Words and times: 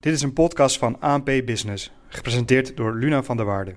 Dit 0.00 0.12
is 0.12 0.22
een 0.22 0.32
podcast 0.32 0.78
van 0.78 1.00
ANP 1.00 1.24
Business, 1.24 1.92
gepresenteerd 2.08 2.76
door 2.76 2.94
Luna 2.94 3.22
van 3.22 3.36
der 3.36 3.46
Waarde. 3.46 3.76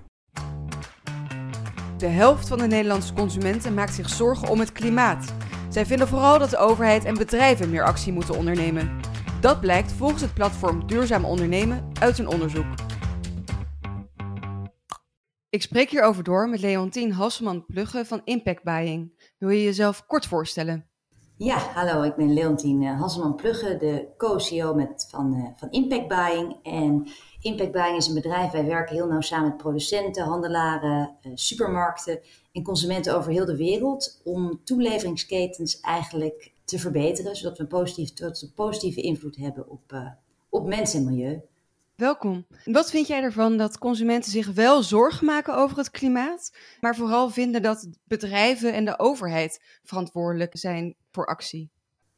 De 1.96 2.06
helft 2.06 2.48
van 2.48 2.58
de 2.58 2.66
Nederlandse 2.66 3.12
consumenten 3.12 3.74
maakt 3.74 3.94
zich 3.94 4.08
zorgen 4.08 4.48
om 4.48 4.60
het 4.60 4.72
klimaat. 4.72 5.34
Zij 5.70 5.86
vinden 5.86 6.08
vooral 6.08 6.38
dat 6.38 6.50
de 6.50 6.56
overheid 6.56 7.04
en 7.04 7.14
bedrijven 7.14 7.70
meer 7.70 7.84
actie 7.84 8.12
moeten 8.12 8.36
ondernemen. 8.36 9.00
Dat 9.40 9.60
blijkt 9.60 9.92
volgens 9.92 10.22
het 10.22 10.34
platform 10.34 10.86
Duurzaam 10.86 11.24
Ondernemen 11.24 11.90
uit 12.00 12.18
een 12.18 12.28
onderzoek. 12.28 12.74
Ik 15.48 15.62
spreek 15.62 15.90
hierover 15.90 16.24
door 16.24 16.48
met 16.48 16.60
Leontien 16.60 17.12
Hasselman-Plugge 17.12 18.04
van 18.04 18.20
Impact 18.24 18.62
Buying. 18.62 19.32
Wil 19.38 19.48
je 19.50 19.64
jezelf 19.64 20.06
kort 20.06 20.26
voorstellen? 20.26 20.88
Ja, 21.36 21.58
hallo, 21.58 22.02
ik 22.02 22.14
ben 22.16 22.32
Leontien 22.32 22.82
Hasselman-Plugge, 22.84 23.76
de 23.76 24.08
co-CEO 24.16 24.86
van, 25.08 25.34
uh, 25.34 25.48
van 25.56 25.70
Impact 25.70 26.08
Buying. 26.08 26.56
En 26.62 27.06
Impact 27.40 27.72
Buying 27.72 27.96
is 27.96 28.06
een 28.06 28.14
bedrijf, 28.14 28.50
wij 28.50 28.64
werken 28.64 28.94
heel 28.94 29.06
nauw 29.06 29.20
samen 29.20 29.48
met 29.48 29.56
producenten, 29.56 30.24
handelaren, 30.24 31.16
uh, 31.22 31.32
supermarkten 31.34 32.20
en 32.52 32.62
consumenten 32.62 33.16
over 33.16 33.32
heel 33.32 33.44
de 33.44 33.56
wereld 33.56 34.20
om 34.24 34.60
toeleveringsketens 34.64 35.80
eigenlijk 35.80 36.52
te 36.64 36.78
verbeteren, 36.78 37.36
zodat 37.36 37.56
we 37.56 37.62
een 37.62 38.52
positieve, 38.54 39.00
invloed 39.00 39.36
hebben 39.36 39.68
op, 39.68 40.14
op 40.48 40.66
mens 40.66 40.94
en 40.94 41.04
milieu. 41.04 41.42
Welkom. 41.96 42.46
Wat 42.64 42.90
vind 42.90 43.06
jij 43.06 43.22
ervan 43.22 43.56
dat 43.56 43.78
consumenten 43.78 44.30
zich 44.30 44.52
wel 44.52 44.82
zorgen 44.82 45.26
maken 45.26 45.56
over 45.56 45.76
het 45.76 45.90
klimaat, 45.90 46.52
maar 46.80 46.96
vooral 46.96 47.30
vinden 47.30 47.62
dat 47.62 47.88
bedrijven 48.04 48.72
en 48.72 48.84
de 48.84 48.98
overheid 48.98 49.60
verantwoordelijk 49.82 50.58
zijn 50.58 50.94
voor 51.10 51.26
actie? 51.26 51.70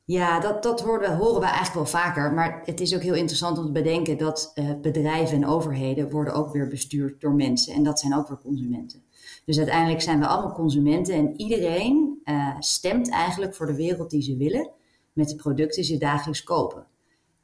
Ja, 0.05 0.41
dat, 0.41 0.63
dat 0.63 0.81
horen, 0.81 1.17
horen 1.17 1.41
we 1.41 1.47
eigenlijk 1.47 1.75
wel 1.75 2.01
vaker. 2.03 2.33
Maar 2.33 2.63
het 2.65 2.81
is 2.81 2.95
ook 2.95 3.03
heel 3.03 3.15
interessant 3.15 3.59
om 3.59 3.67
te 3.67 3.73
bedenken 3.73 4.19
dat 4.19 4.53
uh, 4.55 4.81
bedrijven 4.81 5.37
en 5.37 5.47
overheden 5.47 6.11
worden 6.11 6.35
ook 6.35 6.53
weer 6.53 6.69
bestuurd 6.69 7.21
door 7.21 7.35
mensen. 7.35 7.75
En 7.75 7.83
dat 7.83 8.01
zijn 8.01 8.15
ook 8.15 8.29
weer 8.29 8.39
consumenten. 8.39 9.03
Dus 9.45 9.59
uiteindelijk 9.59 10.03
zijn 10.03 10.21
we 10.21 10.27
allemaal 10.27 10.55
consumenten 10.55 11.15
en 11.15 11.41
iedereen 11.41 12.21
uh, 12.25 12.57
stemt 12.59 13.11
eigenlijk 13.11 13.55
voor 13.55 13.67
de 13.67 13.77
wereld 13.77 14.11
die 14.11 14.23
ze 14.23 14.37
willen 14.37 14.71
met 15.13 15.29
de 15.29 15.37
producten 15.37 15.83
die 15.83 15.93
ze 15.93 15.99
dagelijks 15.99 16.43
kopen. 16.43 16.87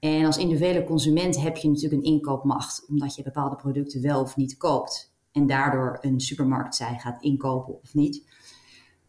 En 0.03 0.25
als 0.25 0.37
individuele 0.37 0.85
consument 0.85 1.41
heb 1.41 1.57
je 1.57 1.69
natuurlijk 1.69 2.03
een 2.03 2.13
inkoopmacht, 2.13 2.85
omdat 2.89 3.15
je 3.15 3.23
bepaalde 3.23 3.57
producten 3.57 4.03
wel 4.03 4.21
of 4.21 4.37
niet 4.37 4.57
koopt. 4.57 5.15
En 5.33 5.47
daardoor 5.47 5.99
een 6.01 6.21
supermarkt 6.21 6.75
zij 6.75 6.99
gaat 6.99 7.23
inkopen 7.23 7.75
of 7.83 7.95
niet. 7.95 8.25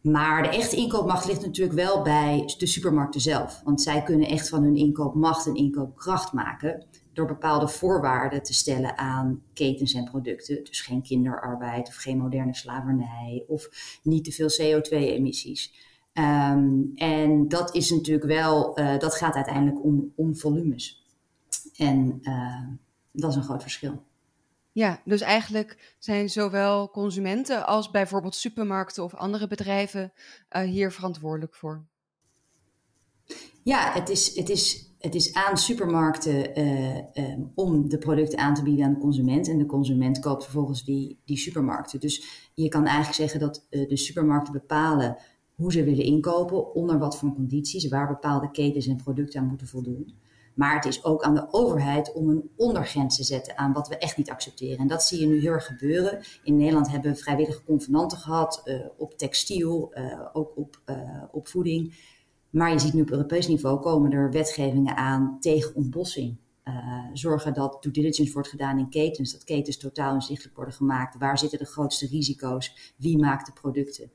Maar 0.00 0.42
de 0.42 0.48
echte 0.48 0.76
inkoopmacht 0.76 1.26
ligt 1.26 1.44
natuurlijk 1.44 1.76
wel 1.76 2.02
bij 2.02 2.54
de 2.58 2.66
supermarkten 2.66 3.20
zelf. 3.20 3.60
Want 3.64 3.82
zij 3.82 4.02
kunnen 4.02 4.28
echt 4.28 4.48
van 4.48 4.62
hun 4.62 4.76
inkoopmacht 4.76 5.46
een 5.46 5.54
inkoopkracht 5.54 6.32
maken. 6.32 6.86
Door 7.12 7.26
bepaalde 7.26 7.68
voorwaarden 7.68 8.42
te 8.42 8.54
stellen 8.54 8.98
aan 8.98 9.42
ketens 9.52 9.94
en 9.94 10.04
producten. 10.04 10.64
Dus 10.64 10.80
geen 10.80 11.02
kinderarbeid 11.02 11.88
of 11.88 11.94
geen 11.94 12.18
moderne 12.18 12.54
slavernij 12.54 13.44
of 13.46 13.68
niet 14.02 14.24
te 14.24 14.32
veel 14.32 14.50
CO2-emissies. 14.50 15.72
Um, 16.18 16.92
en 16.94 17.48
dat 17.48 17.74
is 17.74 17.90
natuurlijk 17.90 18.26
wel, 18.26 18.80
uh, 18.80 18.98
dat 18.98 19.14
gaat 19.14 19.34
uiteindelijk 19.34 19.84
om, 19.84 20.12
om 20.16 20.36
volumes. 20.36 21.06
En 21.76 22.18
uh, 22.22 22.68
dat 23.12 23.30
is 23.30 23.36
een 23.36 23.42
groot 23.42 23.62
verschil. 23.62 24.02
Ja, 24.72 25.00
dus 25.04 25.20
eigenlijk 25.20 25.94
zijn 25.98 26.30
zowel 26.30 26.90
consumenten 26.90 27.66
als 27.66 27.90
bijvoorbeeld 27.90 28.34
supermarkten 28.34 29.04
of 29.04 29.14
andere 29.14 29.46
bedrijven 29.46 30.12
uh, 30.56 30.62
hier 30.62 30.92
verantwoordelijk 30.92 31.54
voor. 31.54 31.84
Ja, 33.62 33.92
het 33.92 34.08
is, 34.08 34.36
het 34.36 34.48
is, 34.48 34.90
het 34.98 35.14
is 35.14 35.34
aan 35.34 35.56
supermarkten 35.56 36.60
um, 37.14 37.52
om 37.54 37.88
de 37.88 37.98
producten 37.98 38.38
aan 38.38 38.54
te 38.54 38.62
bieden 38.62 38.84
aan 38.84 38.94
de 38.94 39.00
consument. 39.00 39.48
En 39.48 39.58
de 39.58 39.66
consument 39.66 40.18
koopt 40.18 40.42
vervolgens 40.44 40.84
die, 40.84 41.20
die 41.24 41.38
supermarkten. 41.38 42.00
Dus 42.00 42.48
je 42.54 42.68
kan 42.68 42.84
eigenlijk 42.84 43.16
zeggen 43.16 43.40
dat 43.40 43.66
de 43.70 43.96
supermarkten 43.96 44.52
bepalen 44.52 45.16
hoe 45.54 45.72
ze 45.72 45.84
willen 45.84 46.04
inkopen, 46.04 46.74
onder 46.74 46.98
wat 46.98 47.18
voor 47.18 47.34
condities, 47.34 47.88
waar 47.88 48.08
bepaalde 48.08 48.50
ketens 48.50 48.86
en 48.86 48.96
producten 48.96 49.40
aan 49.40 49.46
moeten 49.46 49.66
voldoen. 49.66 50.14
Maar 50.54 50.74
het 50.74 50.84
is 50.84 51.04
ook 51.04 51.22
aan 51.22 51.34
de 51.34 51.46
overheid 51.50 52.12
om 52.12 52.28
een 52.28 52.50
ondergrens 52.56 53.16
te 53.16 53.24
zetten 53.24 53.58
aan 53.58 53.72
wat 53.72 53.88
we 53.88 53.98
echt 53.98 54.16
niet 54.16 54.30
accepteren. 54.30 54.78
En 54.78 54.86
dat 54.86 55.02
zie 55.02 55.20
je 55.20 55.26
nu 55.26 55.40
heel 55.40 55.52
erg 55.52 55.66
gebeuren. 55.66 56.20
In 56.42 56.56
Nederland 56.56 56.90
hebben 56.90 57.12
we 57.12 57.18
vrijwillige 57.18 57.64
convenanten 57.64 58.18
gehad 58.18 58.62
uh, 58.64 58.86
op 58.96 59.18
textiel, 59.18 59.92
uh, 59.94 60.20
ook 60.32 60.56
op, 60.56 60.80
uh, 60.86 61.22
op 61.32 61.48
voeding. 61.48 61.94
Maar 62.50 62.72
je 62.72 62.78
ziet 62.78 62.92
nu 62.92 63.00
op 63.00 63.10
Europees 63.10 63.48
niveau 63.48 63.80
komen 63.80 64.12
er 64.12 64.30
wetgevingen 64.30 64.96
aan 64.96 65.36
tegen 65.40 65.74
ontbossing. 65.74 66.36
zorgen 67.12 67.54
dat 67.54 67.82
due 67.82 67.92
diligence 67.92 68.32
wordt 68.32 68.48
gedaan 68.48 68.78
in 68.78 68.88
ketens, 68.88 69.32
dat 69.32 69.44
ketens 69.44 69.76
totaal 69.76 70.14
inzichtelijk 70.14 70.56
worden 70.56 70.74
gemaakt. 70.74 71.18
Waar 71.18 71.38
zitten 71.38 71.58
de 71.58 71.64
grootste 71.64 72.06
risico's? 72.06 72.94
Wie 72.96 73.18
maakt 73.18 73.46
de 73.46 73.52
producten? 73.52 74.10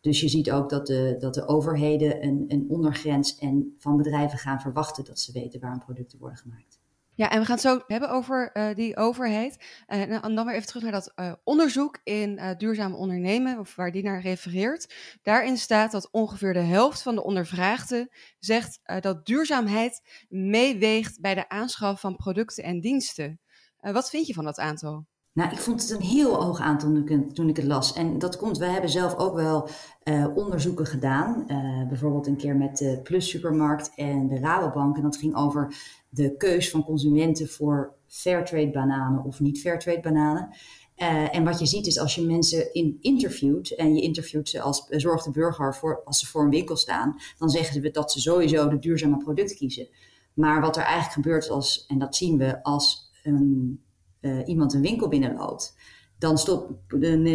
Dus 0.00 0.20
je 0.20 0.28
ziet 0.28 0.50
ook 0.50 0.70
dat 0.70 0.86
de, 0.86 1.16
dat 1.18 1.34
de 1.34 1.48
overheden 1.48 2.24
een, 2.24 2.64
ondergrens 2.68 3.38
en 3.38 3.74
van 3.78 3.96
bedrijven 3.96 4.38
gaan 4.38 4.60
verwachten 4.60 5.04
dat 5.04 5.20
ze 5.20 5.32
weten 5.32 5.60
waarom 5.60 5.78
producten 5.78 6.18
worden 6.18 6.38
gemaakt. 6.38 6.80
Ja, 7.14 7.30
en 7.30 7.38
we 7.38 7.44
gaan 7.44 7.54
het 7.54 7.64
zo 7.64 7.80
hebben 7.86 8.10
over 8.10 8.50
uh, 8.54 8.74
die 8.74 8.96
overheid. 8.96 9.64
Uh, 9.88 10.24
en 10.24 10.34
dan 10.34 10.46
weer 10.46 10.54
even 10.54 10.66
terug 10.66 10.82
naar 10.82 10.92
dat 10.92 11.12
uh, 11.16 11.32
onderzoek 11.44 12.00
in 12.04 12.54
duurzaam 12.58 12.94
ondernemen, 12.94 13.58
of 13.58 13.74
waar 13.74 13.92
die 13.92 14.02
naar 14.02 14.20
refereert. 14.20 14.94
Daarin 15.22 15.56
staat 15.56 15.92
dat 15.92 16.10
ongeveer 16.10 16.52
de 16.52 16.58
helft 16.58 17.02
van 17.02 17.14
de 17.14 17.24
ondervraagden 17.24 18.08
zegt 18.38 18.80
dat 19.00 19.26
duurzaamheid 19.26 20.26
meeweegt 20.28 21.20
bij 21.20 21.34
de 21.34 21.48
aanschaf 21.48 22.00
van 22.00 22.16
producten 22.16 22.64
en 22.64 22.80
diensten. 22.80 23.40
wat 23.80 24.10
vind 24.10 24.26
je 24.26 24.34
van 24.34 24.44
dat 24.44 24.58
aantal? 24.58 25.06
Nou, 25.36 25.50
ik 25.50 25.58
vond 25.58 25.82
het 25.82 25.90
een 25.90 26.06
heel 26.06 26.42
hoog 26.42 26.60
aantal 26.60 27.02
toen 27.32 27.48
ik, 27.48 27.56
het 27.56 27.66
las. 27.66 27.92
En 27.92 28.18
dat 28.18 28.36
komt, 28.36 28.58
we 28.58 28.64
hebben 28.64 28.90
zelf 28.90 29.16
ook 29.16 29.34
wel 29.34 29.68
uh, 30.04 30.26
onderzoeken 30.34 30.86
gedaan. 30.86 31.44
Uh, 31.48 31.88
bijvoorbeeld 31.88 32.26
een 32.26 32.36
keer 32.36 32.56
met 32.56 32.76
de 32.76 33.00
Plus 33.02 33.28
Supermarkt 33.28 33.92
en 33.94 34.28
de 34.28 34.38
Rabobank. 34.38 34.96
En 34.96 35.02
dat 35.02 35.16
ging 35.16 35.36
over 35.36 35.74
de 36.08 36.36
keus 36.36 36.70
van 36.70 36.84
consumenten 36.84 37.48
voor 37.48 37.94
fairtrade 38.06 38.70
bananen 38.70 39.24
of 39.24 39.40
niet 39.40 39.60
fairtrade 39.60 40.00
bananen. 40.00 40.48
Uh, 40.96 41.34
en 41.34 41.44
wat 41.44 41.58
je 41.58 41.66
ziet 41.66 41.86
is 41.86 41.98
als 41.98 42.14
je 42.14 42.22
mensen 42.22 42.74
in 42.74 42.98
interviewt 43.00 43.74
en 43.74 43.94
je 43.94 44.02
interviewt 44.02 44.48
ze 44.48 44.60
als 44.60 44.86
bezorgde 44.86 45.30
burger 45.30 45.74
voor, 45.74 46.02
als 46.04 46.18
ze 46.18 46.26
voor 46.26 46.42
een 46.42 46.50
winkel 46.50 46.76
staan, 46.76 47.16
dan 47.38 47.50
zeggen 47.50 47.82
ze 47.82 47.90
dat 47.90 48.12
ze 48.12 48.20
sowieso 48.20 48.68
de 48.68 48.78
duurzame 48.78 49.16
product 49.16 49.54
kiezen. 49.54 49.88
Maar 50.34 50.60
wat 50.60 50.76
er 50.76 50.82
eigenlijk 50.82 51.12
gebeurt 51.12 51.50
als, 51.50 51.84
en 51.86 51.98
dat 51.98 52.16
zien 52.16 52.38
we 52.38 52.62
als 52.62 53.10
een 53.22 53.80
uh, 54.26 54.48
iemand 54.48 54.74
een 54.74 54.80
winkel 54.80 55.08
binnenloopt, 55.08 55.76
dan 56.18 56.38
stop, 56.38 56.70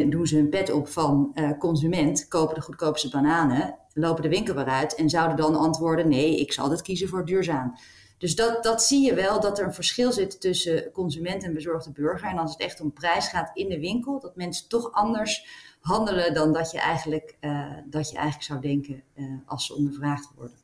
doen 0.10 0.28
ze 0.28 0.36
hun 0.36 0.50
pet 0.50 0.72
op 0.72 0.88
van 0.88 1.32
uh, 1.36 1.58
consument, 1.58 2.28
kopen 2.28 2.56
de 2.56 2.62
goedkoopste 2.62 3.10
bananen, 3.10 3.78
lopen 3.94 4.24
de 4.24 4.30
winkel 4.30 4.56
weer 4.56 4.66
uit 4.66 4.96
en 4.96 5.10
zouden 5.10 5.38
dan 5.38 5.56
antwoorden: 5.56 6.08
nee, 6.08 6.40
ik 6.40 6.54
zal 6.54 6.64
altijd 6.64 6.82
kiezen 6.82 7.08
voor 7.08 7.26
duurzaam. 7.26 7.74
Dus 8.18 8.36
dat, 8.36 8.64
dat 8.64 8.84
zie 8.84 9.06
je 9.06 9.14
wel, 9.14 9.40
dat 9.40 9.60
er 9.60 9.66
een 9.66 9.74
verschil 9.74 10.12
zit 10.12 10.42
tussen 10.42 10.92
consument 10.92 11.44
en 11.44 11.54
bezorgde 11.54 11.92
burger. 11.92 12.30
En 12.30 12.38
als 12.38 12.52
het 12.52 12.62
echt 12.62 12.82
om 12.82 12.94
prijs 12.94 13.28
gaat 13.28 13.52
in 13.54 13.70
de 13.70 13.80
winkel, 13.80 14.20
dat 14.20 14.36
mensen 14.36 14.68
toch 14.68 14.92
anders 14.92 15.46
handelen 15.80 16.34
dan 16.34 16.54
dat 16.54 16.72
je 16.72 16.80
eigenlijk, 16.80 17.38
dat 17.86 18.10
je 18.10 18.16
eigenlijk 18.16 18.44
zou 18.44 18.62
denken 18.62 19.04
als 19.46 19.66
ze 19.66 19.76
ondervraagd 19.76 20.30
worden. 20.36 20.58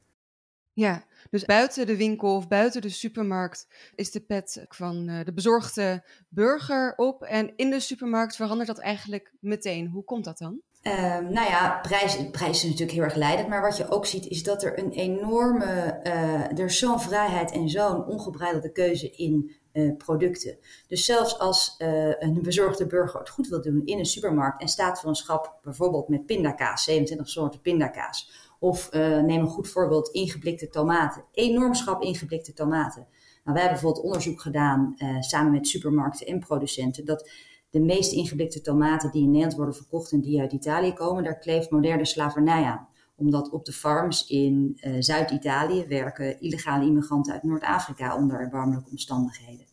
Ja, 0.74 1.04
dus 1.30 1.46
buiten 1.46 1.88
de 1.88 1.98
winkel 1.98 2.36
of 2.36 2.48
buiten 2.48 2.82
de 2.82 2.90
supermarkt 2.90 3.68
is 3.96 4.12
de 4.12 4.20
pet 4.20 4.66
van 4.68 5.10
uh, 5.10 5.26
de 5.26 5.34
bezorgde 5.34 6.04
burger 6.30 6.94
op. 6.96 7.24
En 7.24 7.54
in 7.56 7.70
de 7.70 7.80
supermarkt 7.80 8.36
verandert 8.36 8.68
dat 8.68 8.80
eigenlijk 8.80 9.34
meteen. 9.40 9.88
Hoe 9.88 10.04
komt 10.04 10.26
dat 10.26 10.38
dan? 10.38 10.62
Uh, 10.84 11.18
nou 11.18 11.50
ja, 11.50 11.80
prijs, 11.82 12.30
prijs 12.32 12.58
is 12.58 12.64
natuurlijk 12.64 12.92
heel 12.92 13.04
erg 13.04 13.16
leidend. 13.16 13.48
Maar 13.48 13.62
wat 13.62 13.78
je 13.78 13.90
ook 13.90 14.06
ziet 14.06 14.26
is 14.26 14.44
dat 14.44 14.64
er 14.64 14.80
een 14.80 14.92
enorme... 14.92 16.00
Uh, 16.04 16.60
er 16.60 16.66
is 16.66 16.80
zo'n 16.80 17.00
vrijheid 17.00 17.52
en 17.52 17.70
zo'n 17.70 18.06
ongebreidelde 18.06 18.72
keuze 18.72 19.12
in 19.12 19.56
uh, 19.74 19.98
producten. 19.98 20.58
Dus 20.88 21.06
zelfs 21.06 21.40
als 21.40 21.75
een 22.20 22.42
bezorgde 22.42 22.88
burger 22.88 23.20
het 23.20 23.30
goed 23.30 23.48
wil 23.48 23.62
doen 23.62 23.81
in 23.86 24.00
een 24.00 24.06
supermarkt... 24.06 24.62
en 24.62 24.68
staat 24.68 25.00
voor 25.00 25.10
een 25.10 25.16
schap 25.16 25.60
bijvoorbeeld 25.62 26.08
met 26.08 26.25
pindakaas, 26.25 26.84
27 26.84 27.30
soorten 27.30 27.62
pindakaas 27.62 28.47
of 28.59 28.89
uh, 28.94 29.21
neem 29.21 29.42
een 29.42 29.48
goed 29.48 29.69
voorbeeld, 29.69 30.09
ingeblikte 30.09 30.69
tomaten. 30.69 31.24
Enorm 31.31 31.74
schap 31.74 32.01
ingeblikte 32.01 32.54
tomaten. 32.54 33.07
Nou, 33.44 33.59
wij 33.59 33.68
hebben 33.68 33.71
bijvoorbeeld 33.71 34.06
onderzoek 34.06 34.42
gedaan 34.42 34.95
uh, 34.98 35.21
samen 35.21 35.51
met 35.51 35.68
supermarkten 35.68 36.27
en 36.27 36.39
producenten. 36.39 37.06
Dat 37.06 37.30
de 37.69 37.80
meest 37.80 38.12
ingeblikte 38.12 38.62
tomaten 38.62 39.12
die 39.12 39.21
in 39.21 39.27
Nederland 39.27 39.56
worden 39.56 39.75
verkocht 39.75 40.12
en 40.12 40.21
die 40.21 40.39
uit 40.39 40.54
Italië 40.54 40.94
komen, 40.94 41.24
daar 41.24 41.39
kleeft 41.39 41.71
moderne 41.71 42.06
slavernij 42.06 42.63
aan. 42.63 42.88
Omdat 43.15 43.50
op 43.50 43.65
de 43.65 43.71
farms 43.71 44.27
in 44.27 44.77
uh, 44.81 44.95
Zuid-Italië 45.00 45.86
werken 45.88 46.39
illegale 46.39 46.86
immigranten 46.86 47.33
uit 47.33 47.44
Noord-Afrika 47.44 48.18
onder 48.18 48.39
erbarmelijke 48.39 48.89
omstandigheden. 48.89 49.65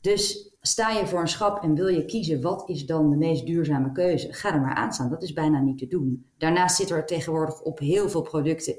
Dus 0.00 0.55
sta 0.66 0.90
je 0.90 1.06
voor 1.06 1.20
een 1.20 1.28
schap 1.28 1.62
en 1.62 1.74
wil 1.74 1.88
je 1.88 2.04
kiezen 2.04 2.42
wat 2.42 2.68
is 2.68 2.86
dan 2.86 3.10
de 3.10 3.16
meest 3.16 3.46
duurzame 3.46 3.92
keuze, 3.92 4.32
ga 4.32 4.54
er 4.54 4.60
maar 4.60 4.74
aan 4.74 4.92
staan. 4.92 5.10
Dat 5.10 5.22
is 5.22 5.32
bijna 5.32 5.60
niet 5.60 5.78
te 5.78 5.86
doen. 5.86 6.26
Daarnaast 6.38 6.76
zit 6.76 6.90
er 6.90 7.06
tegenwoordig 7.06 7.60
op 7.62 7.78
heel 7.78 8.08
veel 8.08 8.22
producten 8.22 8.74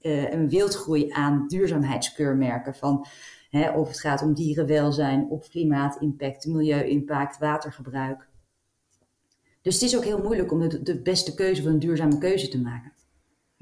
uh, 0.00 0.32
een 0.32 0.48
wildgroei 0.48 1.10
aan 1.10 1.44
duurzaamheidskeurmerken 1.46 2.74
van 2.74 3.06
Hè, 3.52 3.70
of 3.70 3.88
het 3.88 4.00
gaat 4.00 4.22
om 4.22 4.34
dierenwelzijn, 4.34 5.26
of 5.28 5.48
klimaatimpact, 5.48 6.46
milieu-impact, 6.46 7.38
watergebruik. 7.38 8.28
Dus 9.62 9.74
het 9.74 9.82
is 9.82 9.96
ook 9.96 10.04
heel 10.04 10.22
moeilijk 10.22 10.52
om 10.52 10.68
de, 10.68 10.82
de 10.82 11.02
beste 11.02 11.34
keuze 11.34 11.62
van 11.62 11.72
een 11.72 11.78
duurzame 11.78 12.18
keuze 12.18 12.48
te 12.48 12.60
maken. 12.60 12.92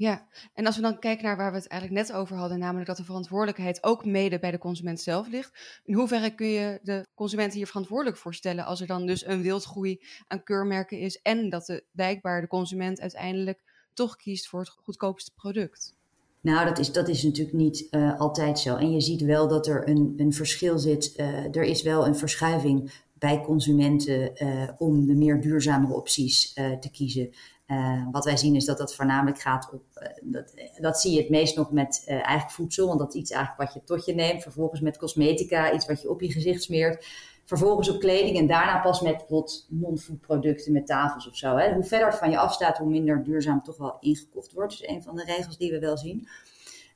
Ja, 0.01 0.27
en 0.53 0.65
als 0.65 0.75
we 0.75 0.81
dan 0.81 0.99
kijken 0.99 1.25
naar 1.25 1.37
waar 1.37 1.51
we 1.51 1.57
het 1.57 1.67
eigenlijk 1.67 2.01
net 2.01 2.17
over 2.17 2.35
hadden, 2.35 2.59
namelijk 2.59 2.87
dat 2.87 2.97
de 2.97 3.03
verantwoordelijkheid 3.03 3.83
ook 3.83 4.05
mede 4.05 4.39
bij 4.39 4.51
de 4.51 4.57
consument 4.57 5.01
zelf 5.01 5.27
ligt. 5.27 5.81
In 5.83 5.93
hoeverre 5.93 6.35
kun 6.35 6.47
je 6.47 6.79
de 6.83 7.05
consument 7.13 7.53
hier 7.53 7.67
verantwoordelijk 7.67 8.17
voor 8.17 8.33
stellen 8.33 8.65
als 8.65 8.81
er 8.81 8.87
dan 8.87 9.05
dus 9.05 9.25
een 9.25 9.41
wildgroei 9.41 10.01
aan 10.27 10.43
keurmerken 10.43 10.99
is 10.99 11.21
en 11.21 11.49
dat 11.49 11.65
de 11.65 11.83
blijkbaar 11.91 12.41
de 12.41 12.47
consument 12.47 13.01
uiteindelijk 13.01 13.63
toch 13.93 14.15
kiest 14.15 14.47
voor 14.47 14.59
het 14.59 14.69
goedkoopste 14.69 15.31
product? 15.35 15.95
Nou, 16.41 16.65
dat 16.65 16.79
is, 16.79 16.91
dat 16.91 17.07
is 17.07 17.23
natuurlijk 17.23 17.57
niet 17.57 17.87
uh, 17.91 18.19
altijd 18.19 18.59
zo. 18.59 18.75
En 18.75 18.91
je 18.91 19.01
ziet 19.01 19.21
wel 19.21 19.47
dat 19.47 19.67
er 19.67 19.89
een, 19.89 20.13
een 20.17 20.33
verschil 20.33 20.79
zit. 20.79 21.13
Uh, 21.17 21.55
er 21.55 21.63
is 21.63 21.81
wel 21.81 22.07
een 22.07 22.15
verschuiving 22.15 22.91
bij 23.13 23.41
consumenten 23.41 24.43
uh, 24.43 24.69
om 24.77 25.05
de 25.05 25.15
meer 25.15 25.41
duurzamere 25.41 25.93
opties 25.93 26.53
te 26.53 26.89
kiezen. 26.91 27.33
Uh, 27.71 28.03
wat 28.11 28.25
wij 28.25 28.37
zien 28.37 28.55
is 28.55 28.65
dat 28.65 28.77
dat 28.77 28.95
voornamelijk 28.95 29.39
gaat 29.39 29.69
op, 29.73 29.83
uh, 30.01 30.07
dat, 30.21 30.53
dat 30.79 30.99
zie 30.99 31.11
je 31.11 31.19
het 31.19 31.29
meest 31.29 31.55
nog 31.55 31.71
met 31.71 32.03
uh, 32.05 32.13
eigenlijk 32.13 32.51
voedsel, 32.51 32.87
want 32.87 32.99
dat 32.99 33.13
is 33.13 33.21
iets 33.21 33.31
eigenlijk 33.31 33.63
wat 33.63 33.73
je 33.73 33.93
tot 33.93 34.05
je 34.05 34.13
neemt. 34.13 34.41
Vervolgens 34.41 34.81
met 34.81 34.97
cosmetica, 34.97 35.73
iets 35.73 35.85
wat 35.85 36.01
je 36.01 36.09
op 36.09 36.21
je 36.21 36.31
gezicht 36.31 36.63
smeert. 36.63 37.05
Vervolgens 37.45 37.89
op 37.89 37.99
kleding 37.99 38.37
en 38.37 38.47
daarna 38.47 38.79
pas 38.79 39.01
met 39.01 39.17
bijvoorbeeld 39.17 39.67
non-food 39.69 40.21
producten, 40.21 40.71
met 40.71 40.87
tafels 40.87 41.27
of 41.27 41.35
zo. 41.35 41.55
Hè. 41.55 41.73
Hoe 41.73 41.83
verder 41.83 42.07
het 42.07 42.17
van 42.17 42.29
je 42.29 42.37
afstaat, 42.37 42.77
hoe 42.77 42.89
minder 42.89 43.23
duurzaam 43.23 43.63
toch 43.63 43.77
wel 43.77 43.97
ingekocht 43.99 44.53
wordt. 44.53 44.71
Dat 44.71 44.81
is 44.81 44.95
een 44.95 45.03
van 45.03 45.15
de 45.15 45.23
regels 45.23 45.57
die 45.57 45.71
we 45.71 45.79
wel 45.79 45.97
zien. 45.97 46.27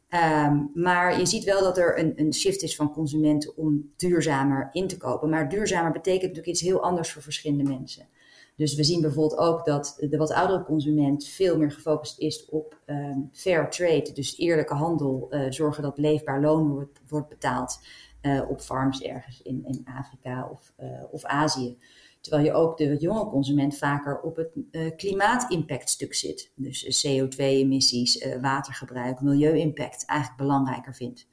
Um, 0.09 0.71
maar 0.73 1.19
je 1.19 1.25
ziet 1.25 1.43
wel 1.43 1.61
dat 1.61 1.77
er 1.77 1.99
een, 1.99 2.13
een 2.15 2.33
shift 2.33 2.61
is 2.61 2.75
van 2.75 2.93
consumenten 2.93 3.57
om 3.57 3.91
duurzamer 3.95 4.69
in 4.71 4.87
te 4.87 4.97
kopen. 4.97 5.29
Maar 5.29 5.49
duurzamer 5.49 5.91
betekent 5.91 6.21
natuurlijk 6.21 6.47
iets 6.47 6.61
heel 6.61 6.81
anders 6.81 7.11
voor 7.11 7.21
verschillende 7.21 7.63
mensen. 7.63 8.07
Dus 8.55 8.75
we 8.75 8.83
zien 8.83 9.01
bijvoorbeeld 9.01 9.39
ook 9.39 9.65
dat 9.65 9.97
de 10.09 10.17
wat 10.17 10.31
oudere 10.31 10.63
consument 10.63 11.27
veel 11.27 11.57
meer 11.57 11.71
gefocust 11.71 12.19
is 12.19 12.45
op 12.45 12.79
um, 12.85 13.29
fair 13.31 13.69
trade, 13.69 14.11
dus 14.13 14.37
eerlijke 14.37 14.73
handel, 14.73 15.27
uh, 15.29 15.51
zorgen 15.51 15.83
dat 15.83 15.97
leefbaar 15.97 16.41
loon 16.41 16.69
wordt, 17.07 17.29
betaald 17.29 17.79
uh, 18.21 18.49
op 18.49 18.61
farms 18.61 19.01
ergens 19.01 19.41
in, 19.41 19.65
in 19.65 19.85
Afrika 19.97 20.49
of, 20.51 20.73
uh, 20.79 21.03
of 21.11 21.23
Azië. 21.23 21.77
Terwijl 22.21 22.45
je 22.45 22.53
ook 22.53 22.77
de 22.77 22.97
jonge 22.97 23.25
consument 23.25 23.77
vaker 23.77 24.19
op 24.21 24.35
het 24.35 24.49
klimaatimpact 24.97 25.89
stuk 25.89 26.13
zit. 26.13 26.51
Dus 26.55 27.07
CO2-emissies, 27.07 28.39
watergebruik, 28.41 29.21
milieu-impact 29.21 30.05
eigenlijk 30.05 30.39
belangrijker 30.41 30.95
vindt. 30.95 31.27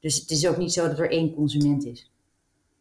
Dus 0.00 0.20
het 0.20 0.30
is 0.30 0.46
ook 0.46 0.56
niet 0.56 0.72
zo 0.72 0.88
dat 0.88 0.98
er 0.98 1.10
één 1.10 1.34
consument 1.34 1.84
is. 1.84 2.10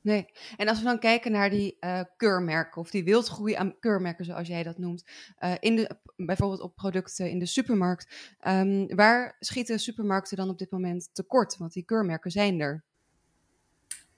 Nee, 0.08 0.26
en 0.58 0.68
als 0.68 0.78
we 0.78 0.84
dan 0.84 1.00
kijken 1.00 1.32
naar 1.32 1.50
die 1.50 1.78
uh, 1.80 2.02
keurmerken 2.18 2.82
of 2.82 2.90
die 2.90 3.04
wildgroei 3.04 3.54
aan 3.54 3.80
keurmerken, 3.80 4.26
zoals 4.26 4.48
jij 4.48 4.64
dat 4.64 4.78
noemt, 4.78 5.06
uh, 5.40 5.54
in 5.60 5.76
de, 5.76 5.98
bijvoorbeeld 6.16 6.62
op 6.62 6.76
producten 6.76 7.30
in 7.30 7.40
de 7.40 7.46
supermarkt, 7.46 8.36
um, 8.48 8.96
waar 8.96 9.36
schieten 9.40 9.80
supermarkten 9.80 10.38
dan 10.38 10.50
op 10.50 10.58
dit 10.58 10.72
moment 10.72 11.10
tekort? 11.14 11.58
Want 11.58 11.74
die 11.74 11.86
keurmerken 11.86 12.32
zijn 12.32 12.60
er. 12.60 12.86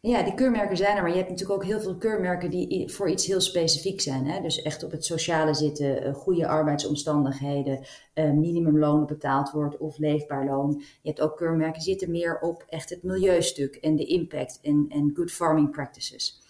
Ja, 0.02 0.24
die 0.24 0.34
keurmerken 0.34 0.78
zijn 0.78 0.96
er, 0.96 1.02
maar 1.02 1.12
je 1.12 1.18
hebt 1.18 1.30
natuurlijk 1.30 1.60
ook 1.60 1.68
heel 1.68 1.80
veel 1.80 1.98
keurmerken 1.98 2.50
die 2.50 2.90
voor 2.90 3.10
iets 3.10 3.26
heel 3.26 3.42
specifiek 3.42 4.02
zijn. 4.02 4.26
Hè? 4.26 4.42
Dus 4.42 4.62
echt 4.62 4.84
op 4.84 4.92
het 4.92 5.06
sociale 5.06 5.54
zitten, 5.54 6.08
uh, 6.08 6.14
goede 6.14 6.48
arbeidsomstandigheden, 6.48 7.80
uh, 8.16 8.32
minimumloon 8.32 9.06
betaald 9.06 9.52
wordt 9.52 9.78
of 9.78 9.98
leefbaar 9.98 10.46
loon. 10.46 10.84
Je 11.02 11.10
hebt 11.10 11.22
ook 11.22 11.38
keurmerken 11.38 11.74
die 11.74 11.90
zitten 11.90 12.12
meer 12.12 12.40
op 12.40 12.66
echt 12.70 12.90
het 12.90 13.04
milieustuk 13.04 13.76
en 13.76 13.96
de 13.96 14.06
impact 14.06 14.60
en, 14.62 14.86
en 14.90 15.12
good 15.14 15.32
farming 15.32 15.72
practices. 15.72 16.42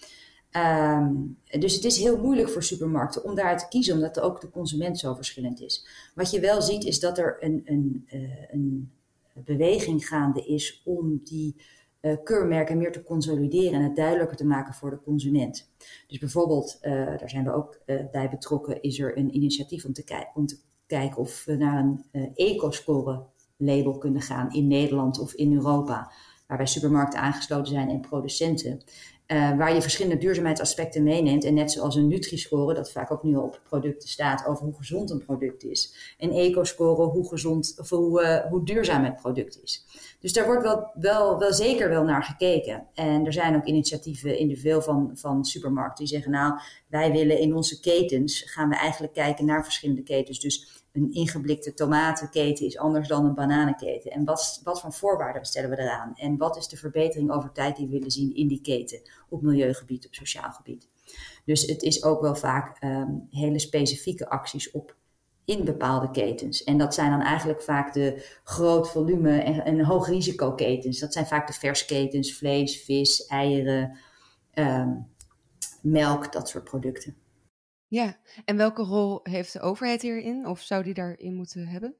Um, 0.51 1.37
dus 1.59 1.75
het 1.75 1.83
is 1.83 1.97
heel 1.97 2.17
moeilijk 2.17 2.49
voor 2.49 2.63
supermarkten 2.63 3.23
om 3.23 3.35
daaruit 3.35 3.59
te 3.59 3.67
kiezen, 3.67 3.93
omdat 3.93 4.19
ook 4.19 4.41
de 4.41 4.49
consument 4.49 4.99
zo 4.99 5.13
verschillend 5.13 5.61
is. 5.61 5.87
Wat 6.15 6.31
je 6.31 6.39
wel 6.39 6.61
ziet 6.61 6.83
is 6.83 6.99
dat 6.99 7.17
er 7.17 7.37
een, 7.39 7.61
een, 7.65 8.07
uh, 8.13 8.51
een 8.51 8.91
beweging 9.33 10.07
gaande 10.07 10.45
is 10.45 10.81
om 10.85 11.21
die 11.23 11.55
uh, 12.01 12.15
keurmerken 12.23 12.77
meer 12.77 12.91
te 12.91 13.03
consolideren 13.03 13.73
en 13.73 13.83
het 13.83 13.95
duidelijker 13.95 14.37
te 14.37 14.45
maken 14.45 14.73
voor 14.73 14.89
de 14.89 15.01
consument. 15.01 15.71
Dus 16.07 16.17
bijvoorbeeld, 16.17 16.77
uh, 16.81 16.91
daar 17.05 17.29
zijn 17.29 17.43
we 17.43 17.53
ook 17.53 17.79
uh, 17.85 18.01
bij 18.11 18.29
betrokken, 18.29 18.81
is 18.81 18.99
er 18.99 19.17
een 19.17 19.35
initiatief 19.35 19.85
om 19.85 19.93
te, 19.93 20.27
om 20.33 20.45
te 20.45 20.57
kijken 20.87 21.17
of 21.17 21.45
we 21.45 21.55
naar 21.55 21.77
een 22.11 22.31
eco-score 22.35 23.23
label 23.57 23.97
kunnen 23.97 24.21
gaan 24.21 24.51
in 24.51 24.67
Nederland 24.67 25.19
of 25.19 25.33
in 25.33 25.53
Europa, 25.53 26.11
waarbij 26.47 26.65
supermarkten 26.65 27.19
aangesloten 27.19 27.73
zijn 27.73 27.89
en 27.89 28.01
producenten. 28.01 28.81
Waar 29.27 29.73
je 29.73 29.81
verschillende 29.81 30.17
duurzaamheidsaspecten 30.17 31.03
meeneemt. 31.03 31.43
En 31.43 31.53
net 31.53 31.71
zoals 31.71 31.95
een 31.95 32.07
Nutri-score, 32.07 32.73
dat 32.73 32.91
vaak 32.91 33.11
ook 33.11 33.23
nu 33.23 33.35
al 33.35 33.43
op 33.43 33.61
producten 33.63 34.09
staat, 34.09 34.45
over 34.45 34.65
hoe 34.65 34.75
gezond 34.75 35.09
een 35.09 35.25
product 35.25 35.63
is. 35.63 36.15
En 36.17 36.31
eco-score, 36.31 37.03
hoe 37.03 37.27
gezond 37.27 37.75
of 37.79 37.89
hoe, 37.89 38.45
hoe 38.49 38.65
duurzaam 38.65 39.03
het 39.03 39.15
product 39.15 39.61
is. 39.63 39.85
Dus 40.19 40.33
daar 40.33 40.45
wordt 40.45 40.63
wel, 40.63 40.91
wel, 40.93 41.39
wel 41.39 41.53
zeker 41.53 41.89
wel 41.89 42.03
naar 42.03 42.23
gekeken. 42.23 42.87
En 42.93 43.25
er 43.25 43.33
zijn 43.33 43.55
ook 43.55 43.65
initiatieven 43.65 44.37
in 44.37 44.47
de 44.47 44.57
veel 44.57 44.81
van, 44.81 45.11
van 45.13 45.45
supermarkten 45.45 46.05
die 46.05 46.13
zeggen, 46.13 46.31
nou, 46.31 46.59
wij 46.87 47.11
willen 47.11 47.39
in 47.39 47.55
onze 47.55 47.79
ketens, 47.79 48.41
gaan 48.41 48.69
we 48.69 48.75
eigenlijk 48.75 49.13
kijken 49.13 49.45
naar 49.45 49.63
verschillende 49.63 50.03
ketens. 50.03 50.39
Dus 50.39 50.83
een 50.91 51.11
ingeblikte 51.11 51.73
tomatenketen 51.73 52.65
is 52.65 52.77
anders 52.77 53.07
dan 53.07 53.25
een 53.25 53.33
bananenketen. 53.33 54.11
En 54.11 54.25
wat, 54.25 54.61
wat 54.63 54.81
voor 54.81 54.93
voorwaarden 54.93 55.45
stellen 55.45 55.69
we 55.69 55.79
eraan? 55.79 56.11
En 56.15 56.37
wat 56.37 56.57
is 56.57 56.67
de 56.67 56.77
verbetering 56.77 57.31
over 57.31 57.51
tijd 57.51 57.75
die 57.75 57.85
we 57.85 57.91
willen 57.91 58.11
zien 58.11 58.35
in 58.35 58.47
die 58.47 58.61
keten? 58.61 59.01
Op 59.29 59.41
milieugebied, 59.41 60.05
op 60.05 60.13
sociaal 60.13 60.51
gebied. 60.51 60.87
Dus 61.45 61.61
het 61.65 61.81
is 61.81 62.03
ook 62.03 62.21
wel 62.21 62.35
vaak 62.35 62.83
um, 62.83 63.27
hele 63.29 63.59
specifieke 63.59 64.29
acties 64.29 64.71
op 64.71 64.95
in 65.49 65.65
bepaalde 65.65 66.11
ketens. 66.11 66.63
En 66.63 66.77
dat 66.77 66.93
zijn 66.93 67.11
dan 67.11 67.21
eigenlijk 67.21 67.61
vaak 67.61 67.93
de 67.93 68.39
groot 68.43 68.89
volume 68.89 69.41
en, 69.41 69.65
en 69.65 69.83
hoog 69.83 70.07
risico 70.07 70.53
ketens. 70.53 70.99
Dat 70.99 71.13
zijn 71.13 71.25
vaak 71.25 71.47
de 71.47 71.53
versketens, 71.53 72.37
vlees, 72.37 72.83
vis, 72.83 73.25
eieren, 73.25 73.97
um, 74.53 75.07
melk, 75.81 76.31
dat 76.31 76.49
soort 76.49 76.63
producten. 76.63 77.15
Ja, 77.87 78.17
en 78.45 78.57
welke 78.57 78.81
rol 78.81 79.19
heeft 79.23 79.53
de 79.53 79.59
overheid 79.59 80.01
hierin? 80.01 80.47
Of 80.47 80.59
zou 80.59 80.83
die 80.83 80.93
daarin 80.93 81.35
moeten 81.35 81.67
hebben? 81.67 81.95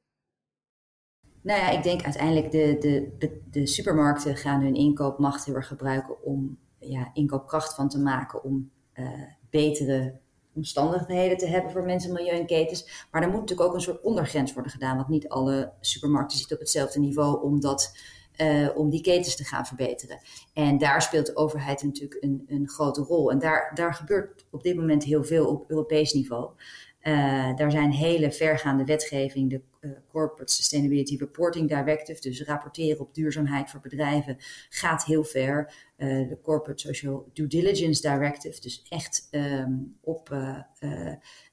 Nou 1.42 1.60
ja, 1.60 1.70
ik 1.70 1.82
denk 1.82 2.02
uiteindelijk 2.02 2.50
de, 2.50 2.76
de, 2.78 3.14
de, 3.18 3.42
de 3.50 3.66
supermarkten 3.66 4.36
gaan 4.36 4.60
hun 4.60 4.74
inkoopmacht 4.74 5.44
heel 5.44 5.54
erg 5.54 5.66
gebruiken 5.66 6.22
om 6.22 6.58
ja, 6.78 7.10
inkoopkracht 7.12 7.74
van 7.74 7.88
te 7.88 7.98
maken, 7.98 8.44
om 8.44 8.70
uh, 8.94 9.22
betere 9.50 10.20
omstandigheden 10.54 11.36
te 11.36 11.46
hebben 11.46 11.70
voor 11.70 11.84
mensen, 11.84 12.12
milieu 12.12 12.38
en 12.38 12.46
ketens. 12.46 13.06
Maar 13.10 13.22
er 13.22 13.28
moet 13.28 13.40
natuurlijk 13.40 13.68
ook 13.68 13.74
een 13.74 13.80
soort 13.80 14.02
ondergrens 14.02 14.52
worden 14.52 14.72
gedaan, 14.72 14.96
want 14.96 15.08
niet 15.08 15.28
alle 15.28 15.72
supermarkten 15.80 16.38
zitten 16.38 16.56
op 16.56 16.62
hetzelfde 16.62 17.00
niveau, 17.00 17.42
omdat 17.42 17.92
uh, 18.36 18.68
om 18.74 18.90
die 18.90 19.00
ketens 19.00 19.36
te 19.36 19.44
gaan 19.44 19.66
verbeteren. 19.66 20.18
En 20.54 20.78
daar 20.78 21.02
speelt 21.02 21.26
de 21.26 21.36
overheid 21.36 21.82
natuurlijk 21.82 22.22
een, 22.22 22.44
een 22.48 22.68
grote 22.68 23.02
rol. 23.02 23.30
En 23.30 23.38
daar, 23.38 23.70
daar 23.74 23.94
gebeurt 23.94 24.46
op 24.50 24.62
dit 24.62 24.76
moment 24.76 25.04
heel 25.04 25.24
veel 25.24 25.46
op 25.46 25.70
Europees 25.70 26.12
niveau. 26.12 26.50
Uh, 27.02 27.56
daar 27.56 27.70
zijn 27.70 27.92
hele 27.92 28.32
vergaande 28.32 28.84
wetgeving, 28.84 29.50
de 29.50 29.60
uh, 29.80 29.90
Corporate 30.08 30.52
Sustainability 30.52 31.16
Reporting 31.16 31.68
Directive, 31.68 32.20
dus 32.20 32.42
rapporteren 32.42 33.00
op 33.00 33.14
duurzaamheid 33.14 33.70
voor 33.70 33.80
bedrijven, 33.80 34.36
gaat 34.68 35.04
heel 35.04 35.24
ver. 35.24 35.74
Uh, 35.96 36.28
de 36.28 36.38
Corporate 36.42 36.86
Social 36.86 37.30
Due 37.32 37.46
Diligence 37.46 38.02
Directive, 38.02 38.60
dus 38.60 38.86
echt 38.88 39.28
um, 39.30 39.96
op 40.00 40.28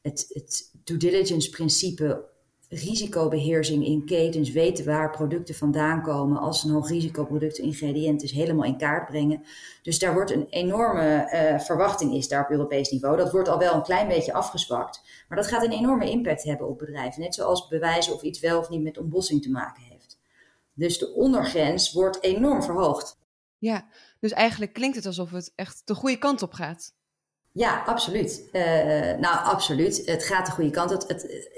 het, 0.01 0.25
het 0.33 0.71
due 0.83 0.97
diligence 0.97 1.49
principe 1.49 2.25
risicobeheersing 2.69 3.85
in 3.85 4.05
ketens, 4.05 4.51
weten 4.51 4.85
waar 4.85 5.11
producten 5.11 5.55
vandaan 5.55 6.01
komen, 6.01 6.39
als 6.39 6.63
een 6.63 6.71
hoog 6.71 6.89
risicoproduct 6.89 7.57
ingrediënt 7.57 8.23
is, 8.23 8.31
helemaal 8.31 8.65
in 8.65 8.77
kaart 8.77 9.05
brengen. 9.05 9.43
Dus 9.81 9.99
daar 9.99 10.13
wordt 10.13 10.31
een 10.31 10.47
enorme 10.49 11.29
uh, 11.33 11.59
verwachting 11.59 12.13
is 12.13 12.27
daar 12.27 12.43
op 12.43 12.49
Europees 12.49 12.89
niveau. 12.89 13.17
Dat 13.17 13.31
wordt 13.31 13.47
al 13.47 13.57
wel 13.57 13.73
een 13.73 13.83
klein 13.83 14.07
beetje 14.07 14.33
afgezwakt, 14.33 15.01
maar 15.27 15.37
dat 15.37 15.47
gaat 15.47 15.63
een 15.63 15.71
enorme 15.71 16.09
impact 16.09 16.43
hebben 16.43 16.67
op 16.67 16.77
bedrijven. 16.77 17.21
Net 17.21 17.35
zoals 17.35 17.67
bewijzen 17.67 18.13
of 18.13 18.21
iets 18.21 18.39
wel 18.39 18.59
of 18.59 18.69
niet 18.69 18.83
met 18.83 18.97
ontbossing 18.97 19.41
te 19.41 19.51
maken 19.51 19.83
heeft. 19.83 20.19
Dus 20.73 20.97
de 20.97 21.13
ondergrens 21.13 21.93
wordt 21.93 22.23
enorm 22.23 22.63
verhoogd. 22.63 23.17
Ja, 23.57 23.87
dus 24.19 24.31
eigenlijk 24.31 24.73
klinkt 24.73 24.95
het 24.95 25.05
alsof 25.05 25.31
het 25.31 25.51
echt 25.55 25.81
de 25.85 25.95
goede 25.95 26.17
kant 26.17 26.41
op 26.41 26.53
gaat. 26.53 26.95
Ja, 27.57 27.83
absoluut. 27.85 28.49
Uh, 28.53 28.61
nou, 29.19 29.45
absoluut. 29.45 30.01
Het 30.05 30.23
gaat 30.23 30.45
de 30.45 30.51
goede 30.51 30.69
kant. 30.69 30.89
Het, 30.89 31.07
het, 31.07 31.49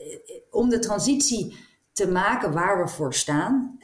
om 0.51 0.69
de 0.69 0.79
transitie 0.79 1.57
te 1.91 2.07
maken 2.07 2.53
waar 2.53 2.83
we 2.83 2.89
voor 2.89 3.13
staan, 3.13 3.77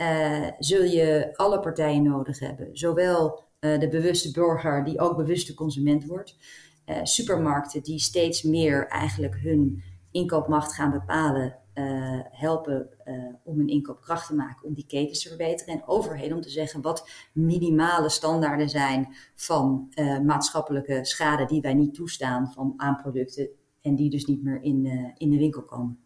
zul 0.60 0.84
je 0.84 1.30
alle 1.34 1.60
partijen 1.60 2.04
nodig 2.04 2.40
hebben. 2.40 2.70
Zowel 2.74 3.44
de 3.60 3.88
bewuste 3.92 4.32
burger, 4.32 4.84
die 4.84 5.00
ook 5.00 5.18
bewuste 5.18 5.54
consument 5.54 6.06
wordt. 6.06 6.36
supermarkten 7.04 7.84
die 7.84 8.00
steeds 8.00 8.44
meer 8.44 8.88
eigenlijk 8.88 9.36
hun 9.36 9.84
inkoopmacht 10.12 10.74
gaan 10.74 10.92
bepalen 10.92 11.56
uh, 11.76 12.20
helpen 12.24 12.90
uh, 13.06 13.34
om 13.44 13.60
een 13.60 13.68
inkoopkracht 13.68 14.28
te 14.28 14.36
maken, 14.36 14.68
om 14.68 14.74
die 14.74 14.86
ketens 14.86 15.22
te 15.22 15.28
verbeteren. 15.28 15.74
En 15.74 15.88
overheden 15.88 16.36
om 16.36 16.42
te 16.42 16.50
zeggen 16.50 16.82
wat 16.82 17.10
minimale 17.34 18.10
standaarden 18.10 18.70
zijn 18.70 19.16
van 19.36 19.92
uh, 19.96 20.20
maatschappelijke 20.20 21.06
schade 21.06 21.46
die 21.46 21.62
wij 21.62 21.74
niet 21.74 21.94
toestaan 21.94 22.52
van 22.52 22.74
aan 22.78 22.96
producten 23.02 23.50
en 23.82 23.96
die 23.96 24.10
dus 24.10 24.26
niet 24.26 24.44
meer 24.44 24.62
in, 24.62 25.14
in 25.18 25.30
de 25.30 25.38
winkel 25.38 25.64
komen. 25.64 26.05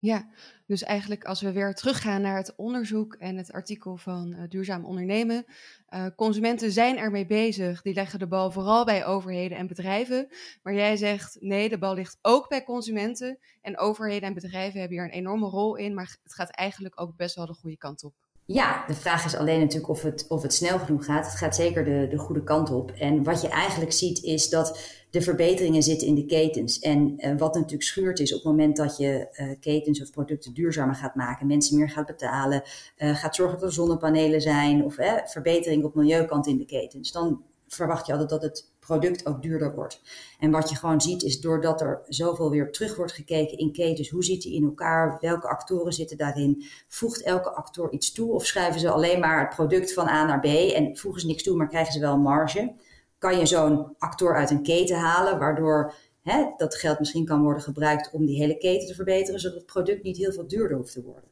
Ja, 0.00 0.28
dus 0.66 0.82
eigenlijk 0.82 1.24
als 1.24 1.40
we 1.40 1.52
weer 1.52 1.74
teruggaan 1.74 2.20
naar 2.20 2.36
het 2.36 2.54
onderzoek 2.56 3.14
en 3.14 3.36
het 3.36 3.52
artikel 3.52 3.96
van 3.96 4.34
uh, 4.34 4.42
Duurzaam 4.48 4.84
Ondernemen. 4.84 5.44
Uh, 5.90 6.06
consumenten 6.16 6.72
zijn 6.72 6.98
ermee 6.98 7.26
bezig, 7.26 7.82
die 7.82 7.94
leggen 7.94 8.18
de 8.18 8.26
bal 8.26 8.50
vooral 8.50 8.84
bij 8.84 9.06
overheden 9.06 9.58
en 9.58 9.66
bedrijven. 9.66 10.28
Maar 10.62 10.74
jij 10.74 10.96
zegt 10.96 11.36
nee, 11.40 11.68
de 11.68 11.78
bal 11.78 11.94
ligt 11.94 12.18
ook 12.22 12.48
bij 12.48 12.64
consumenten. 12.64 13.38
En 13.62 13.78
overheden 13.78 14.28
en 14.28 14.34
bedrijven 14.34 14.80
hebben 14.80 14.98
hier 14.98 15.06
een 15.06 15.18
enorme 15.18 15.46
rol 15.46 15.76
in, 15.76 15.94
maar 15.94 16.18
het 16.22 16.34
gaat 16.34 16.50
eigenlijk 16.50 17.00
ook 17.00 17.16
best 17.16 17.34
wel 17.34 17.46
de 17.46 17.54
goede 17.54 17.76
kant 17.76 18.04
op. 18.04 18.14
Ja, 18.44 18.86
de 18.86 18.94
vraag 18.94 19.24
is 19.24 19.36
alleen 19.36 19.60
natuurlijk 19.60 19.88
of 19.88 20.02
het, 20.02 20.24
of 20.28 20.42
het 20.42 20.54
snel 20.54 20.78
genoeg 20.78 21.04
gaat. 21.04 21.26
Het 21.26 21.36
gaat 21.36 21.54
zeker 21.54 21.84
de, 21.84 22.06
de 22.10 22.18
goede 22.18 22.44
kant 22.44 22.70
op. 22.70 22.90
En 22.90 23.22
wat 23.22 23.40
je 23.40 23.48
eigenlijk 23.48 23.92
ziet 23.92 24.22
is 24.22 24.48
dat 24.48 24.80
de 25.10 25.20
verbeteringen 25.20 25.82
zitten 25.82 26.06
in 26.06 26.14
de 26.14 26.26
ketens. 26.26 26.78
En 26.78 27.14
uh, 27.16 27.38
wat 27.38 27.54
natuurlijk 27.54 27.82
schuurt 27.82 28.18
is 28.18 28.32
op 28.32 28.38
het 28.38 28.46
moment 28.46 28.76
dat 28.76 28.96
je 28.96 29.28
uh, 29.32 29.50
ketens 29.60 30.02
of 30.02 30.10
producten 30.10 30.54
duurzamer 30.54 30.94
gaat 30.94 31.14
maken, 31.14 31.46
mensen 31.46 31.78
meer 31.78 31.90
gaat 31.90 32.06
betalen, 32.06 32.62
uh, 32.98 33.16
gaat 33.16 33.34
zorgen 33.34 33.58
dat 33.58 33.68
er 33.68 33.74
zonnepanelen 33.74 34.40
zijn 34.40 34.84
of 34.84 34.94
verbetering 35.24 35.84
op 35.84 35.94
milieukant 35.94 36.46
in 36.46 36.58
de 36.58 36.64
ketens. 36.64 37.12
Dan 37.12 37.42
verwacht 37.68 38.06
je 38.06 38.12
altijd 38.12 38.30
dat 38.30 38.42
het 38.42 38.70
product 38.78 39.26
ook 39.26 39.42
duurder 39.42 39.74
wordt. 39.74 40.00
En 40.38 40.50
wat 40.50 40.70
je 40.70 40.76
gewoon 40.76 41.00
ziet 41.00 41.22
is 41.22 41.40
doordat 41.40 41.80
er 41.80 42.00
zoveel 42.08 42.50
weer 42.50 42.72
terug 42.72 42.96
wordt 42.96 43.12
gekeken 43.12 43.58
in 43.58 43.72
ketens, 43.72 44.08
hoe 44.08 44.24
zit 44.24 44.42
die 44.42 44.54
in 44.54 44.64
elkaar, 44.64 45.18
welke 45.20 45.48
actoren 45.48 45.92
zitten 45.92 46.16
daarin, 46.16 46.64
voegt 46.88 47.22
elke 47.22 47.50
actor 47.50 47.92
iets 47.92 48.12
toe 48.12 48.32
of 48.32 48.46
schrijven 48.46 48.80
ze 48.80 48.90
alleen 48.90 49.20
maar 49.20 49.40
het 49.40 49.54
product 49.54 49.92
van 49.92 50.08
A 50.08 50.24
naar 50.24 50.40
B 50.40 50.44
en 50.44 50.96
voegen 50.96 51.20
ze 51.20 51.26
niks 51.26 51.42
toe, 51.42 51.56
maar 51.56 51.68
krijgen 51.68 51.92
ze 51.92 52.00
wel 52.00 52.18
marge. 52.18 52.74
Kan 53.18 53.38
je 53.38 53.46
zo'n 53.46 53.94
actor 53.98 54.36
uit 54.36 54.50
een 54.50 54.62
keten 54.62 54.96
halen, 54.96 55.38
waardoor 55.38 55.94
hè, 56.22 56.52
dat 56.56 56.74
geld 56.74 56.98
misschien 56.98 57.24
kan 57.24 57.42
worden 57.42 57.62
gebruikt 57.62 58.10
om 58.12 58.26
die 58.26 58.38
hele 58.38 58.58
keten 58.58 58.88
te 58.88 58.94
verbeteren, 58.94 59.40
zodat 59.40 59.56
het 59.56 59.66
product 59.66 60.02
niet 60.02 60.16
heel 60.16 60.32
veel 60.32 60.46
duurder 60.46 60.76
hoeft 60.76 60.92
te 60.92 61.02
worden. 61.02 61.30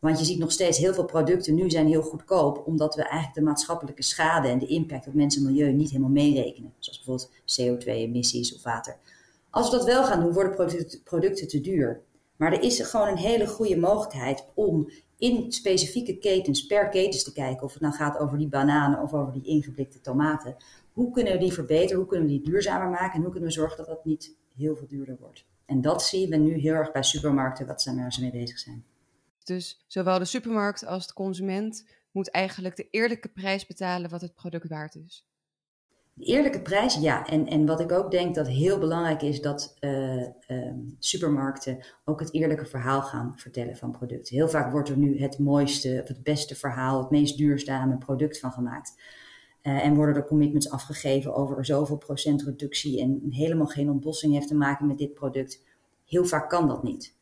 Want 0.00 0.18
je 0.18 0.24
ziet 0.24 0.38
nog 0.38 0.52
steeds 0.52 0.78
heel 0.78 0.94
veel 0.94 1.04
producten 1.04 1.54
nu 1.54 1.70
zijn 1.70 1.86
heel 1.86 2.02
goedkoop, 2.02 2.66
omdat 2.66 2.94
we 2.94 3.02
eigenlijk 3.02 3.34
de 3.34 3.42
maatschappelijke 3.42 4.02
schade 4.02 4.48
en 4.48 4.58
de 4.58 4.66
impact 4.66 5.06
op 5.06 5.14
mensen 5.14 5.42
en 5.42 5.52
milieu 5.52 5.72
niet 5.72 5.90
helemaal 5.90 6.10
meerekenen. 6.10 6.74
Zoals 6.78 7.04
bijvoorbeeld 7.04 7.30
CO2-emissies 7.30 8.54
of 8.54 8.62
water. 8.62 8.96
Als 9.50 9.70
we 9.70 9.76
dat 9.76 9.86
wel 9.86 10.04
gaan 10.04 10.20
doen, 10.20 10.32
worden 10.32 10.54
producten, 10.54 11.02
producten 11.02 11.48
te 11.48 11.60
duur. 11.60 12.02
Maar 12.36 12.52
er 12.52 12.62
is 12.62 12.80
gewoon 12.80 13.08
een 13.08 13.16
hele 13.16 13.46
goede 13.46 13.76
mogelijkheid 13.76 14.44
om 14.54 14.90
in 15.18 15.52
specifieke 15.52 16.18
ketens 16.18 16.66
per 16.66 16.88
ketens 16.88 17.24
te 17.24 17.32
kijken, 17.32 17.62
of 17.62 17.72
het 17.72 17.82
nou 17.82 17.94
gaat 17.94 18.18
over 18.18 18.38
die 18.38 18.48
bananen 18.48 19.02
of 19.02 19.14
over 19.14 19.32
die 19.32 19.44
ingeblikte 19.44 20.00
tomaten. 20.00 20.56
Hoe 20.96 21.10
kunnen 21.10 21.32
we 21.32 21.38
die 21.38 21.52
verbeteren? 21.52 21.96
Hoe 21.96 22.06
kunnen 22.06 22.26
we 22.26 22.32
die 22.32 22.42
duurzamer 22.42 22.88
maken? 22.88 23.14
En 23.14 23.20
hoe 23.20 23.30
kunnen 23.30 23.48
we 23.48 23.54
zorgen 23.54 23.76
dat 23.76 23.86
dat 23.86 24.04
niet 24.04 24.36
heel 24.56 24.76
veel 24.76 24.86
duurder 24.86 25.16
wordt? 25.20 25.46
En 25.66 25.80
dat 25.80 26.02
zie 26.02 26.28
je 26.28 26.36
nu 26.36 26.54
heel 26.54 26.74
erg 26.74 26.92
bij 26.92 27.02
supermarkten, 27.02 27.66
wat 27.66 27.82
ze 27.82 28.20
mee 28.20 28.30
bezig 28.30 28.58
zijn. 28.58 28.84
Dus 29.44 29.84
zowel 29.86 30.18
de 30.18 30.24
supermarkt 30.24 30.86
als 30.86 31.06
de 31.06 31.12
consument 31.12 31.88
moet 32.10 32.30
eigenlijk 32.30 32.76
de 32.76 32.88
eerlijke 32.90 33.28
prijs 33.28 33.66
betalen 33.66 34.10
wat 34.10 34.20
het 34.20 34.34
product 34.34 34.68
waard 34.68 34.94
is. 34.94 35.26
De 36.12 36.24
eerlijke 36.24 36.62
prijs, 36.62 36.94
ja. 36.94 37.26
En, 37.26 37.46
en 37.46 37.66
wat 37.66 37.80
ik 37.80 37.92
ook 37.92 38.10
denk 38.10 38.34
dat 38.34 38.48
heel 38.48 38.78
belangrijk 38.78 39.22
is, 39.22 39.40
dat 39.40 39.76
uh, 39.80 40.22
uh, 40.48 40.72
supermarkten 40.98 41.86
ook 42.04 42.20
het 42.20 42.34
eerlijke 42.34 42.66
verhaal 42.66 43.02
gaan 43.02 43.32
vertellen 43.36 43.76
van 43.76 43.90
producten. 43.90 44.36
Heel 44.36 44.48
vaak 44.48 44.72
wordt 44.72 44.88
er 44.88 44.96
nu 44.96 45.20
het 45.20 45.38
mooiste, 45.38 45.98
of 46.02 46.08
het 46.08 46.22
beste 46.22 46.54
verhaal, 46.54 46.98
het 46.98 47.10
meest 47.10 47.36
duurzame 47.36 47.98
product 47.98 48.38
van 48.38 48.52
gemaakt. 48.52 48.94
Uh, 49.66 49.84
en 49.84 49.94
worden 49.94 50.14
er 50.14 50.26
commitments 50.26 50.70
afgegeven 50.70 51.34
over 51.34 51.64
zoveel 51.64 51.96
procent 51.96 52.42
reductie 52.42 53.00
en 53.00 53.26
helemaal 53.30 53.66
geen 53.66 53.90
ontbossing 53.90 54.32
heeft 54.32 54.48
te 54.48 54.54
maken 54.54 54.86
met 54.86 54.98
dit 54.98 55.14
product. 55.14 55.64
Heel 56.04 56.24
vaak 56.24 56.50
kan 56.50 56.68
dat 56.68 56.82
niet. 56.82 57.14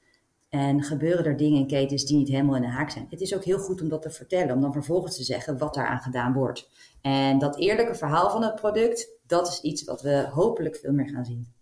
En 0.48 0.82
gebeuren 0.82 1.24
er 1.24 1.36
dingen 1.36 1.58
in 1.58 1.66
ketens 1.66 2.04
die 2.04 2.16
niet 2.16 2.28
helemaal 2.28 2.56
in 2.56 2.62
de 2.62 2.68
haak 2.68 2.90
zijn. 2.90 3.06
Het 3.10 3.20
is 3.20 3.34
ook 3.34 3.44
heel 3.44 3.58
goed 3.58 3.82
om 3.82 3.88
dat 3.88 4.02
te 4.02 4.10
vertellen, 4.10 4.54
om 4.54 4.60
dan 4.60 4.72
vervolgens 4.72 5.16
te 5.16 5.22
zeggen 5.22 5.58
wat 5.58 5.74
daaraan 5.74 6.00
gedaan 6.00 6.32
wordt. 6.32 6.70
En 7.00 7.38
dat 7.38 7.58
eerlijke 7.58 7.94
verhaal 7.94 8.30
van 8.30 8.42
het 8.42 8.54
product, 8.54 9.08
dat 9.26 9.48
is 9.48 9.60
iets 9.60 9.84
wat 9.84 10.02
we 10.02 10.28
hopelijk 10.32 10.76
veel 10.76 10.92
meer 10.92 11.08
gaan 11.08 11.24
zien. 11.24 11.52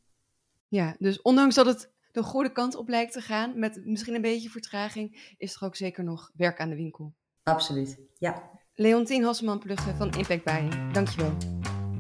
Ja, 0.69 0.97
dus 0.99 1.23
ondanks 1.23 1.55
dat 1.55 1.67
het 1.67 1.91
de 2.13 2.23
goede 2.23 2.53
kant 2.53 2.77
op 2.77 2.89
lijkt 2.89 3.13
te 3.13 3.21
gaan, 3.21 3.59
met 3.59 3.81
misschien 3.85 4.15
een 4.15 4.23
beetje 4.23 4.49
vertraging, 4.49 5.35
is 5.39 5.55
er 5.55 5.65
ook 5.65 5.77
zeker 5.77 6.05
nog 6.05 6.31
werk 6.35 6.61
aan 6.61 6.69
de 6.69 6.77
winkel. 6.77 7.13
Absoluut, 7.43 7.99
ja. 8.19 8.51
Leontien 8.75 9.25
Hasselman-Plugge 9.25 9.95
van 9.97 10.11
Impact 10.13 10.45
Buying, 10.45 10.93
dankjewel. 10.93 11.37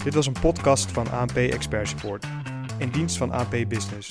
Dit 0.05 0.15
was 0.15 0.27
een 0.27 0.37
podcast 0.41 0.91
van 0.91 1.11
ANP 1.11 1.37
Expert 1.37 1.89
Support, 1.89 2.27
in 2.79 2.91
dienst 2.91 3.17
van 3.17 3.31
ANP 3.31 3.51
Business. 3.69 4.11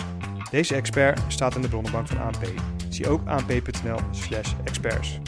Deze 0.51 0.75
expert 0.75 1.19
staat 1.27 1.55
in 1.55 1.61
de 1.61 1.67
bronnenbank 1.67 2.07
van 2.07 2.21
ANP. 2.21 2.53
Zie 2.89 3.09
ook 3.09 3.27
anp.nl/experts. 3.27 5.19